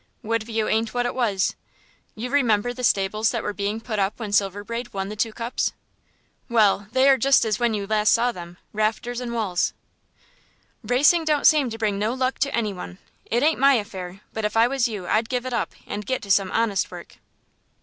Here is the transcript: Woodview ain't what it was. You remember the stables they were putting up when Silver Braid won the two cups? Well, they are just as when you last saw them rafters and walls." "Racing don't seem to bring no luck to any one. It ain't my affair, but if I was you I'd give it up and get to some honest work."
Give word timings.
Woodview 0.23 0.67
ain't 0.67 0.95
what 0.95 1.05
it 1.05 1.13
was. 1.13 1.53
You 2.15 2.31
remember 2.31 2.73
the 2.73 2.83
stables 2.83 3.29
they 3.29 3.39
were 3.39 3.53
putting 3.53 3.83
up 3.99 4.19
when 4.19 4.31
Silver 4.31 4.63
Braid 4.63 4.95
won 4.95 5.09
the 5.09 5.15
two 5.15 5.31
cups? 5.31 5.73
Well, 6.49 6.87
they 6.91 7.07
are 7.07 7.19
just 7.19 7.45
as 7.45 7.59
when 7.59 7.75
you 7.75 7.85
last 7.85 8.11
saw 8.11 8.31
them 8.31 8.57
rafters 8.73 9.19
and 9.21 9.31
walls." 9.31 9.73
"Racing 10.83 11.23
don't 11.25 11.45
seem 11.45 11.69
to 11.69 11.77
bring 11.77 11.99
no 11.99 12.15
luck 12.15 12.39
to 12.39 12.55
any 12.55 12.73
one. 12.73 12.97
It 13.27 13.43
ain't 13.43 13.59
my 13.59 13.75
affair, 13.75 14.21
but 14.33 14.43
if 14.43 14.57
I 14.57 14.67
was 14.67 14.87
you 14.87 15.05
I'd 15.05 15.29
give 15.29 15.45
it 15.45 15.53
up 15.53 15.71
and 15.85 16.03
get 16.03 16.23
to 16.23 16.31
some 16.31 16.49
honest 16.49 16.89
work." 16.89 17.17